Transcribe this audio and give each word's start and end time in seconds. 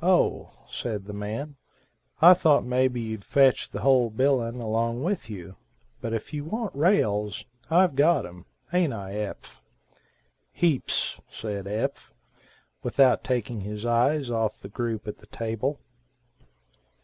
"O," 0.00 0.52
said 0.70 1.06
the 1.06 1.12
man, 1.12 1.56
"I 2.22 2.34
thought 2.34 2.64
maybe 2.64 3.00
you'd 3.00 3.24
fetch 3.24 3.68
the 3.68 3.80
whole 3.80 4.10
bilin 4.10 4.60
along 4.60 5.02
with 5.02 5.28
you. 5.28 5.56
But 6.00 6.12
if 6.12 6.32
you 6.32 6.44
want 6.44 6.72
rails, 6.72 7.44
I've 7.68 7.96
got 7.96 8.24
em, 8.26 8.46
haint 8.70 8.92
I 8.92 9.14
Eph." 9.16 9.60
"Heaps," 10.52 11.20
said 11.28 11.66
Eph, 11.66 12.14
without 12.84 13.24
taking 13.24 13.62
his 13.62 13.84
eyes 13.84 14.30
off 14.30 14.60
the 14.60 14.68
group 14.68 15.08
at 15.08 15.18
the 15.18 15.26
table. 15.26 15.80